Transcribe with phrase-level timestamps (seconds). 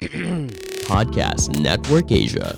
[0.88, 2.56] Podcast Network Asia.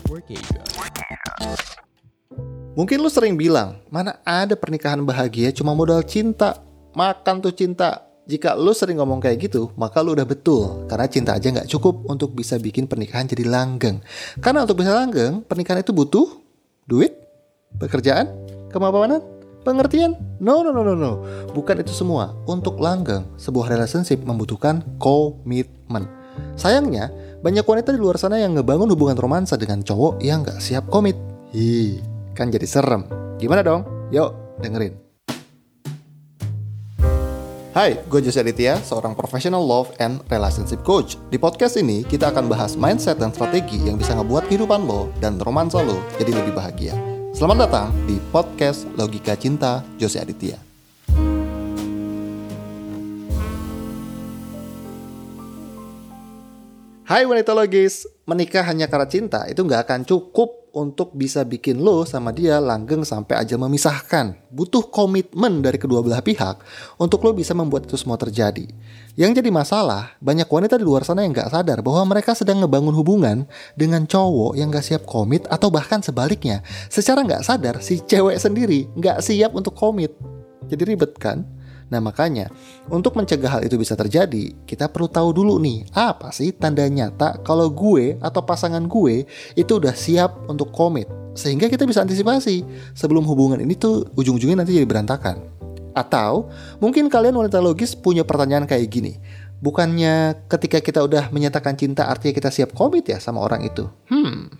[2.79, 6.63] Mungkin lu sering bilang, mana ada pernikahan bahagia cuma modal cinta.
[6.94, 8.06] Makan tuh cinta.
[8.31, 10.87] Jika lu sering ngomong kayak gitu, maka lu udah betul.
[10.87, 13.99] Karena cinta aja nggak cukup untuk bisa bikin pernikahan jadi langgeng.
[14.38, 16.38] Karena untuk bisa langgeng, pernikahan itu butuh
[16.87, 17.11] duit,
[17.74, 18.30] pekerjaan,
[18.70, 19.19] kemampuan,
[19.66, 20.15] pengertian.
[20.38, 21.12] No, no, no, no, no.
[21.59, 22.38] Bukan itu semua.
[22.47, 26.23] Untuk langgeng, sebuah relationship membutuhkan komitmen.
[26.56, 27.11] Sayangnya,
[27.42, 31.19] banyak wanita di luar sana yang ngebangun hubungan romansa dengan cowok yang nggak siap komit.
[31.51, 31.98] Hi,
[32.38, 33.05] kan jadi serem.
[33.42, 33.82] Gimana dong?
[34.15, 34.95] Yuk, dengerin.
[37.73, 41.18] Hai, gue Jose Aditya, seorang professional love and relationship coach.
[41.32, 45.40] Di podcast ini, kita akan bahas mindset dan strategi yang bisa ngebuat kehidupan lo dan
[45.43, 46.95] romansa lo jadi lebih bahagia.
[47.32, 50.72] Selamat datang di podcast Logika Cinta Jose Aditya.
[57.13, 62.09] Hai wanita logis, menikah hanya karena cinta itu nggak akan cukup untuk bisa bikin lo
[62.09, 64.32] sama dia langgeng sampai aja memisahkan.
[64.48, 66.64] Butuh komitmen dari kedua belah pihak
[66.96, 68.64] untuk lo bisa membuat itu semua terjadi.
[69.12, 72.96] Yang jadi masalah, banyak wanita di luar sana yang nggak sadar bahwa mereka sedang ngebangun
[72.96, 73.44] hubungan
[73.77, 76.64] dengan cowok yang nggak siap komit atau bahkan sebaliknya.
[76.88, 80.16] Secara nggak sadar, si cewek sendiri nggak siap untuk komit.
[80.64, 81.44] Jadi ribet kan?
[81.92, 82.48] Nah makanya
[82.88, 87.44] untuk mencegah hal itu bisa terjadi kita perlu tahu dulu nih apa sih tanda nyata
[87.44, 93.24] kalau gue atau pasangan gue itu udah siap untuk komit sehingga kita bisa antisipasi sebelum
[93.24, 95.40] hubungan ini tuh ujung-ujungnya nanti jadi berantakan.
[95.92, 96.48] Atau
[96.80, 99.20] mungkin kalian wanita logis punya pertanyaan kayak gini.
[99.62, 103.86] Bukannya ketika kita udah menyatakan cinta artinya kita siap komit ya sama orang itu?
[104.10, 104.50] Hmm,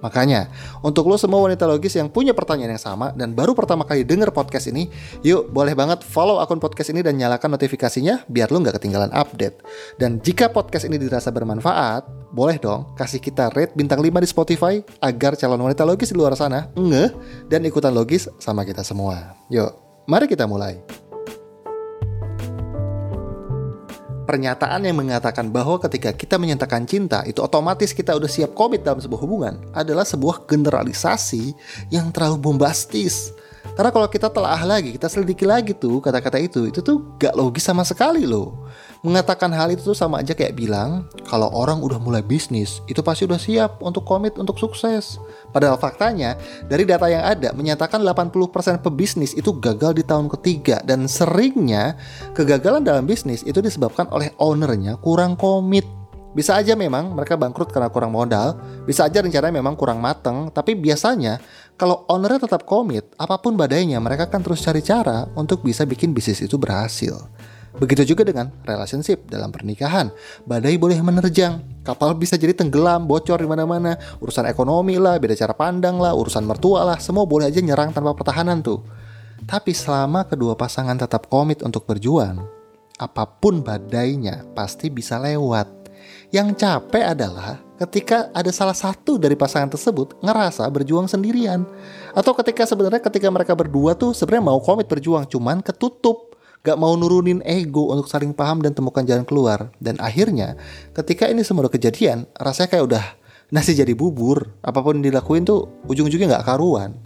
[0.00, 0.48] Makanya,
[0.80, 4.32] untuk lo semua wanita logis yang punya pertanyaan yang sama dan baru pertama kali denger
[4.32, 4.88] podcast ini,
[5.20, 9.60] yuk boleh banget follow akun podcast ini dan nyalakan notifikasinya biar lo nggak ketinggalan update.
[10.00, 14.74] Dan jika podcast ini dirasa bermanfaat, boleh dong kasih kita rate bintang 5 di Spotify
[15.02, 17.10] agar calon wanita logis di luar sana ngeh
[17.50, 19.36] dan ikutan logis sama kita semua.
[19.52, 19.70] Yuk,
[20.06, 20.78] mari kita mulai.
[24.30, 29.02] Pernyataan yang mengatakan bahwa ketika kita menyatakan cinta itu otomatis kita udah siap komit dalam
[29.02, 31.50] sebuah hubungan adalah sebuah generalisasi
[31.90, 33.34] yang terlalu bombastis.
[33.74, 37.66] Karena kalau kita telah lagi, kita selidiki lagi tuh kata-kata itu, itu tuh gak logis
[37.66, 38.70] sama sekali loh.
[39.00, 43.40] Mengatakan hal itu sama aja kayak bilang, kalau orang udah mulai bisnis, itu pasti udah
[43.40, 45.16] siap untuk komit untuk sukses.
[45.56, 46.36] Padahal faktanya,
[46.68, 51.96] dari data yang ada menyatakan 80% pebisnis itu gagal di tahun ketiga dan seringnya
[52.36, 55.88] kegagalan dalam bisnis itu disebabkan oleh ownernya kurang komit
[56.30, 58.54] bisa aja memang mereka bangkrut karena kurang modal,
[58.86, 61.42] bisa aja rencananya memang kurang mateng, tapi biasanya
[61.74, 66.14] kalau ownernya tetap komit, apa pun badainya mereka akan terus cari cara untuk bisa bikin
[66.14, 67.18] bisnis itu berhasil.
[67.78, 70.10] Begitu juga dengan relationship dalam pernikahan.
[70.42, 75.54] Badai boleh menerjang, kapal bisa jadi tenggelam, bocor di mana-mana, urusan ekonomi lah, beda cara
[75.54, 78.82] pandang lah, urusan mertua lah, semua boleh aja nyerang tanpa pertahanan tuh.
[79.46, 82.42] Tapi selama kedua pasangan tetap komit untuk berjuang,
[82.98, 85.80] apa pun badainya pasti bisa lewat
[86.30, 91.66] yang capek adalah ketika ada salah satu dari pasangan tersebut ngerasa berjuang sendirian.
[92.14, 96.29] Atau ketika sebenarnya ketika mereka berdua tuh sebenarnya mau komit berjuang cuman ketutup
[96.60, 99.72] gak mau nurunin ego untuk saling paham dan temukan jalan keluar.
[99.80, 100.56] Dan akhirnya
[100.92, 103.04] ketika ini semua udah kejadian, rasanya kayak udah
[103.52, 104.52] nasi jadi bubur.
[104.60, 106.96] Apa pun yang dilakuin tuh ujung-ujungnya gak karuan.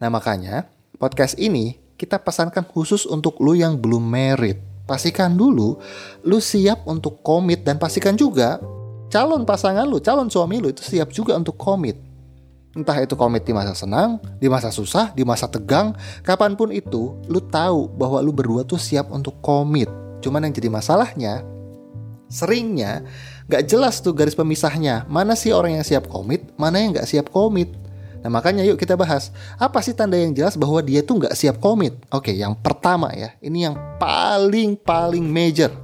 [0.00, 0.66] Nah makanya
[0.96, 5.78] podcast ini kita pesankan khusus untuk lu yang belum merit pastikan dulu
[6.26, 8.58] lu siap untuk komit dan pastikan juga
[9.12, 12.11] calon pasangan lu, calon suami lu itu siap juga untuk komit.
[12.72, 15.92] Entah itu komit di masa senang, di masa susah, di masa tegang,
[16.24, 19.92] kapan pun itu, lu tahu bahwa lu berdua tuh siap untuk komit.
[20.24, 21.44] Cuman yang jadi masalahnya,
[22.32, 23.04] seringnya
[23.52, 25.04] gak jelas tuh garis pemisahnya.
[25.12, 27.68] Mana sih orang yang siap komit, mana yang gak siap komit.
[28.22, 31.58] Nah makanya yuk kita bahas apa sih tanda yang jelas bahwa dia tuh nggak siap
[31.58, 31.98] komit.
[32.14, 35.74] Oke, yang pertama ya, ini yang paling paling major.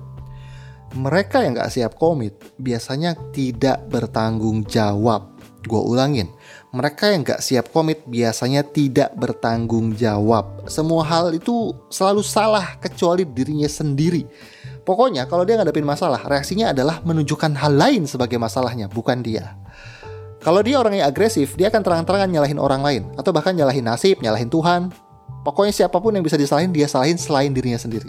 [0.95, 5.35] Mereka yang nggak siap komit biasanya tidak bertanggung jawab.
[5.67, 6.31] Gue ulangin,
[6.71, 10.69] mereka yang nggak siap komit biasanya tidak bertanggung jawab.
[10.71, 14.23] Semua hal itu selalu salah kecuali dirinya sendiri.
[14.87, 19.59] Pokoknya kalau dia ngadepin masalah, reaksinya adalah menunjukkan hal lain sebagai masalahnya, bukan dia.
[20.39, 24.23] Kalau dia orang yang agresif, dia akan terang-terangan nyalahin orang lain atau bahkan nyalahin nasib,
[24.23, 24.95] nyalahin Tuhan.
[25.43, 28.09] Pokoknya siapa pun yang bisa disalahin, dia salahin selain dirinya sendiri.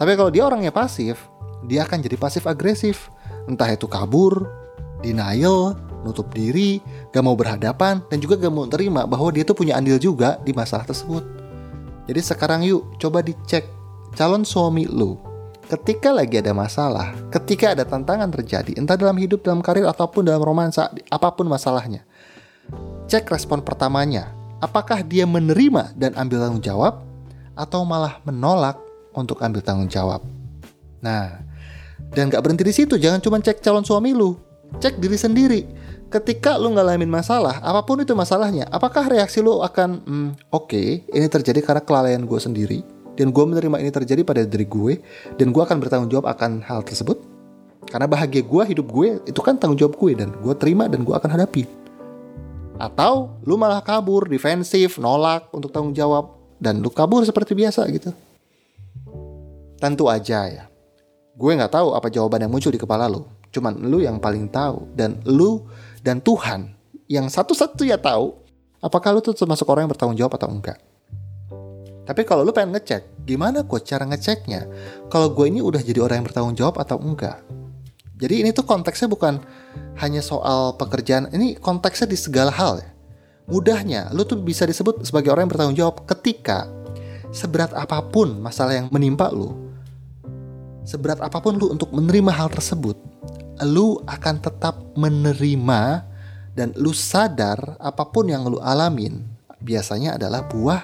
[0.00, 1.28] Tapi kalau dia orangnya pasif,
[1.68, 3.12] dia akan jadi pasif agresif.
[3.44, 4.48] Entah itu kabur,
[5.04, 5.76] denial,
[6.06, 6.80] nutup diri,
[7.12, 10.52] gak mau berhadapan, dan juga gak mau terima bahwa dia tuh punya andil juga di
[10.56, 11.22] masalah tersebut.
[12.08, 13.68] Jadi sekarang yuk coba dicek
[14.16, 15.30] calon suami lu
[15.70, 20.42] ketika lagi ada masalah, ketika ada tantangan terjadi, entah dalam hidup, dalam karir, ataupun dalam
[20.42, 22.02] romansa, apa pun masalahnya,
[23.06, 24.34] cek respon pertamanya.
[24.58, 27.06] Apakah dia menerima dan ambil tanggung jawab,
[27.54, 28.76] atau malah menolak
[29.14, 30.26] untuk ambil tanggung jawab?
[31.00, 31.38] Nah,
[32.12, 34.34] dan gak berhenti di situ, jangan cuma cek calon suami lu,
[34.82, 35.60] cek diri sendiri.
[36.10, 41.06] Ketika lu ngalamin masalah, apa pun itu masalahnya, apakah reaksi lu akan, hmm, oke, okay,
[41.06, 42.82] ini terjadi karena kelalaian gue sendiri,
[43.14, 44.96] dan gue menerima ini terjadi pada diri gue
[45.36, 47.20] dan gue akan bertanggung jawab akan hal tersebut?
[47.86, 51.14] Karena bahagia gue hidup gue itu kan tanggung jawab gue dan gue terima dan gue
[51.14, 51.68] akan hadapi.
[52.80, 58.10] Atau lu malah kabur defensif nolak untuk tanggung jawab dan lu kabur seperti biasa gitu.
[59.76, 60.64] Tentu aja ya.
[61.36, 63.28] Gue nggak tahu apa jawaban yang muncul di kepala lu.
[63.52, 65.60] Cuman lu yang paling tahu dan lu
[66.00, 66.72] dan Tuhan
[67.10, 68.36] yang satu-satu ya tahu
[68.80, 70.80] apakah lu tuh termasuk orang yang bertanggung jawab atau enggak
[72.10, 74.66] tapi kalau lu pengen ngecek, gimana kok cara ngeceknya?
[75.06, 77.38] Kalau gue ini udah jadi orang yang bertanggung jawab atau enggak?
[78.18, 79.38] Jadi ini tuh konteksnya bukan
[80.02, 82.90] hanya soal pekerjaan, ini konteksnya di segala hal ya.
[83.46, 86.66] Mudahnya, lu tuh bisa disebut sebagai orang yang bertanggung jawab ketika
[87.30, 89.54] seberat apa pun masalah yang menimpa lu,
[90.82, 92.98] seberat apa pun lu untuk menerima hal tersebut,
[93.66, 96.04] lu akan tetap menerima
[96.56, 99.24] dan lu sadar apa pun yang lu alamin
[99.60, 100.82] biasanya adalah buah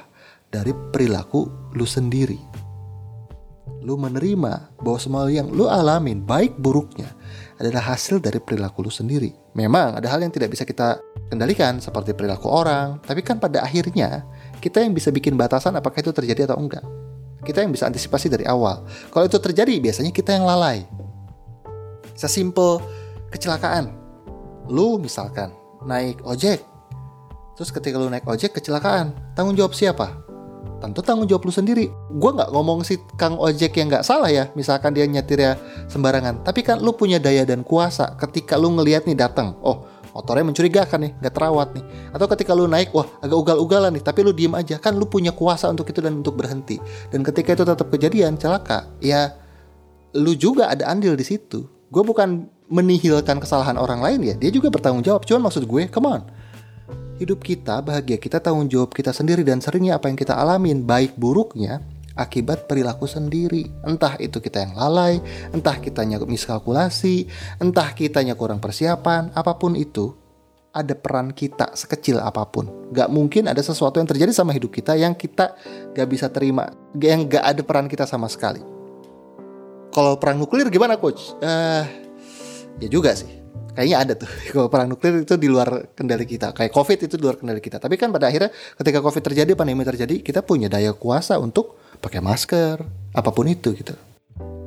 [0.52, 2.38] dari perilaku lu sendiri.
[3.86, 7.06] Lu menerima bahwa semua yang lu alamin, baik buruknya,
[7.60, 9.30] adalah hasil dari perilaku lu sendiri.
[9.54, 10.98] Memang ada hal yang tidak bisa kita
[11.30, 14.26] kendalikan seperti perilaku orang, tapi kan pada akhirnya
[14.58, 16.82] kita yang bisa bikin batasan apakah itu terjadi atau enggak.
[17.46, 18.82] Kita yang bisa antisipasi dari awal.
[19.14, 20.82] Kalau itu terjadi, biasanya kita yang lalai.
[22.16, 22.82] Sesimpel
[23.30, 23.92] kecelakaan.
[24.66, 25.54] Lu misalkan
[25.86, 26.58] naik ojek,
[27.54, 30.26] terus ketika lu naik ojek kecelakaan, tanggung jawab siapa?
[30.80, 31.88] tentu tanggung jawab lu sendiri.
[32.12, 35.52] Gue nggak ngomong si kang ojek yang nggak salah ya, misalkan dia nyetir ya
[35.88, 36.44] sembarangan.
[36.44, 40.98] Tapi kan lu punya daya dan kuasa ketika lu ngelihat nih datang, oh motornya mencurigakan
[41.08, 41.84] nih, nggak terawat nih.
[42.12, 45.32] Atau ketika lu naik, wah agak ugal-ugalan nih, tapi lu diem aja, kan lu punya
[45.32, 46.80] kuasa untuk itu dan untuk berhenti.
[47.12, 49.36] Dan ketika itu tetap kejadian celaka, ya
[50.16, 51.75] lu juga ada andil di situ.
[51.90, 55.22] Gue bukan menihilkan kesalahan orang lain ya, dia juga bertanggung jawab.
[55.22, 56.22] Cuman maksud gue, come on,
[57.22, 61.14] hidup kita, bahagia kita, tanggung jawab kita sendiri dan seringnya apa yang kita alamin baik
[61.14, 61.80] buruknya
[62.16, 63.68] akibat perilaku sendiri.
[63.84, 65.20] Entah itu kita yang lalai,
[65.52, 67.28] entah kitanya miskalkulasi,
[67.60, 70.16] entah kitanya kurang persiapan, apa pun itu
[70.76, 72.68] ada peran kita sekecil apa pun.
[72.92, 75.56] Gak mungkin ada sesuatu yang terjadi sama hidup kita yang kita
[75.96, 76.68] gak bisa terima,
[77.00, 78.75] yang gak ada peran kita sama sekali.
[79.96, 81.32] Kalau perang nuklir gimana coach?
[81.40, 81.88] Uh,
[82.76, 83.32] ya juga sih.
[83.72, 84.28] Kayaknya ada tuh.
[84.52, 86.52] Kalau perang nuklir itu di luar kendali kita.
[86.52, 87.80] Kayak covid itu di luar kendali kita.
[87.80, 92.20] Tapi kan pada akhirnya ketika covid terjadi pandemi terjadi kita punya daya kuasa untuk pakai
[92.20, 92.84] masker
[93.16, 93.96] apa pun itu gitu.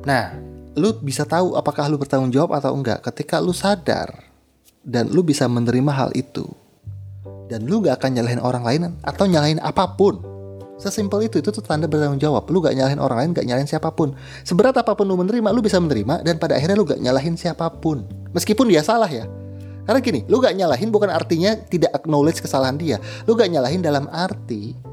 [0.02, 0.34] Nah
[0.74, 4.10] lu bisa tahu apakah lu bertanggung jawab atau enggak ketika lu sadar
[4.82, 6.42] dan lu bisa menerima hal itu.
[7.46, 10.22] Dan lu gak akan nyalahin orang lain atau nyalahin apa pun
[10.80, 12.48] Sesimpel itu, itu tuh tanda bertanggung jawab.
[12.48, 14.16] Lu gak nyalahin orang lain, gak nyalahin siapa pun.
[14.48, 17.68] Seberat apa pun lu menerima, lu bisa menerima dan pada akhirnya lu gak nyalahin siapa
[17.68, 18.08] pun.
[18.32, 19.28] Meskipun dia salah ya.
[19.84, 22.96] Karena gini, lu gak nyalahin bukan artinya tidak acknowledge kesalahan dia.
[23.28, 24.90] Lu gak nyalahin dalam arti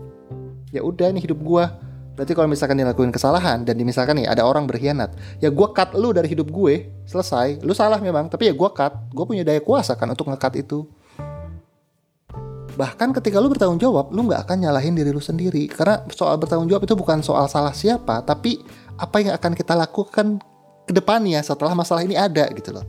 [0.72, 1.80] ya udah nih hidup gua.
[2.18, 6.10] Berarti kalau misalkan dilakuin kesalahan dan misalkan nih ada orang berkhianat, ya gua cut lu
[6.10, 7.62] dari hidup gue, selesai.
[7.62, 8.90] Lu salah memang, tapi ya gua cut.
[9.14, 10.90] Gue punya daya kuasa kan untuk ngekat itu.
[12.78, 15.66] Bahkan ketika lu bertanggung jawab, lu nggak akan nyalahin diri lu sendiri.
[15.66, 18.62] Karena soal bertanggung jawab itu bukan soal salah siapa, tapi
[19.02, 20.38] apa yang akan kita lakukan
[20.86, 22.86] ke depannya setelah masalah ini ada gitu loh.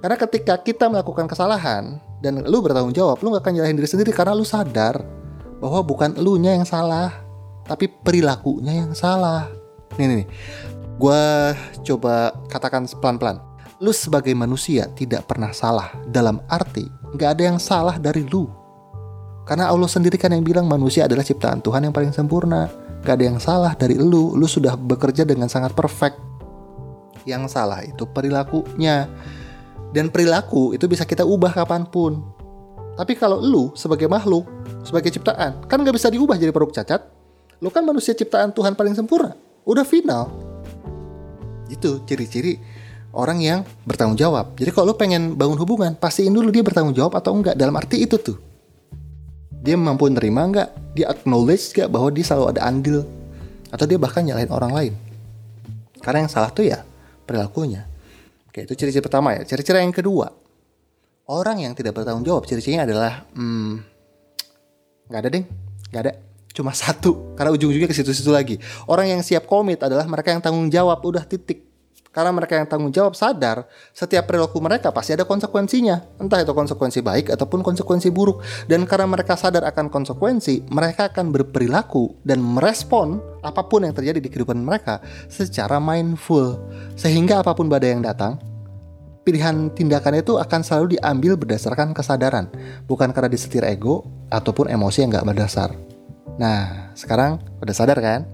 [0.00, 4.10] Karena ketika kita melakukan kesalahan dan lu bertanggung jawab, lu gak akan nyalahin diri sendiri
[4.12, 5.04] karena lu sadar
[5.60, 7.12] bahwa bukan lu nya yang salah,
[7.68, 9.48] tapi perilakunya yang salah.
[10.00, 10.28] Nih nih, nih.
[10.96, 11.22] gue
[11.88, 13.40] coba katakan pelan-pelan.
[13.84, 18.50] Lu sebagai manusia tidak pernah salah dalam arti Gak ada yang salah dari lu.
[19.46, 22.66] Karena Allah sendiri kan yang bilang manusia adalah ciptaan Tuhan yang paling sempurna.
[23.06, 24.34] Gak ada yang salah dari lu.
[24.34, 26.18] Lu sudah bekerja dengan sangat perfect.
[27.22, 29.06] Yang salah itu perilakunya.
[29.94, 32.18] Dan perilaku itu bisa kita ubah kapan pun.
[32.98, 34.42] Tapi kalau lu sebagai makhluk,
[34.82, 37.04] sebagai ciptaan, kan gak bisa diubah jadi produk cacat.
[37.62, 39.38] Lu kan manusia ciptaan Tuhan paling sempurna.
[39.62, 40.34] Udah final.
[41.70, 42.58] Itu ciri-ciri
[43.14, 44.58] orang yang bertanggung jawab.
[44.58, 47.54] Jadi kalau lo pengen bangun hubungan, pastiin dulu dia bertanggung jawab atau enggak.
[47.54, 48.36] Dalam arti itu tuh.
[49.64, 50.68] Dia mampu nerima enggak?
[50.92, 53.06] Dia acknowledge enggak bahwa dia selalu ada andil?
[53.70, 54.92] Atau dia bahkan nyalahin orang lain?
[56.02, 56.84] Karena yang salah tuh ya
[57.24, 57.88] perilakunya.
[58.50, 59.42] Oke, itu ciri-ciri pertama ya.
[59.42, 60.30] Ciri-ciri yang kedua.
[61.24, 63.24] Orang yang tidak bertanggung jawab, ciri-cirinya adalah...
[63.32, 63.80] Hmm,
[65.08, 65.46] nggak ada, ding.
[65.90, 66.14] Nggak ada.
[66.54, 68.62] cuma satu karena ujung-ujungnya ke situ-situ lagi.
[68.86, 71.63] Orang yang siap komit adalah mereka yang tanggung jawab udah titik.
[72.14, 76.22] Karena mereka yang tanggung jawab sadar setiap perilaku mereka pasti ada konsekuensinya.
[76.22, 78.38] Entah itu konsekuensi baik ataupun konsekuensi buruk.
[78.70, 84.22] Dan karena mereka sadar akan konsekuensi, mereka akan berperilaku dan merespon apa pun yang terjadi
[84.22, 86.62] di kehidupan mereka secara mindful.
[86.94, 88.38] Sehingga apa pun badai yang datang,
[89.26, 92.46] pilihan tindakan itu akan selalu diambil berdasarkan kesadaran,
[92.86, 95.74] bukan karena disetir ego ataupun emosi yang gak berdasar.
[96.38, 98.26] Nah, sekarang udah sadar kan?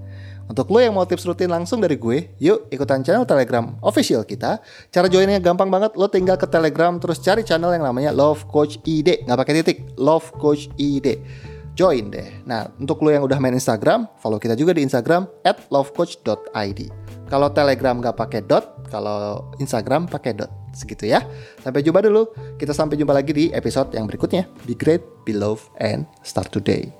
[0.51, 4.59] Untuk lo yang mau tips rutin langsung dari gue, yuk ikutan channel Telegram official kita.
[4.91, 8.83] Cara joinnya gampang banget, lo tinggal ke Telegram terus cari channel yang namanya Love Coach
[8.83, 11.23] ID, nggak pakai titik, Love Coach ID.
[11.79, 12.43] Join deh.
[12.45, 15.31] Nah, untuk lo yang udah main Instagram, follow kita juga di Instagram
[15.71, 16.81] @lovecoach.id.
[17.31, 20.51] Kalau Telegram nggak pakai dot, kalau Instagram pakai dot.
[20.75, 21.23] Segitu ya.
[21.63, 22.27] Sampai jumpa dulu.
[22.59, 24.51] Kita sampai jumpa lagi di episode yang berikutnya.
[24.67, 27.00] Be great, be love, and start today.